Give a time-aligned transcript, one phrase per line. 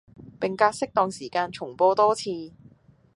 [0.39, 2.51] 並隔適當時間重播多次